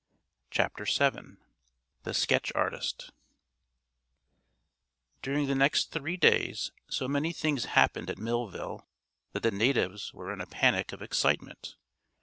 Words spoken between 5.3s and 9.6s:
the next three days so many things happened at Millville that the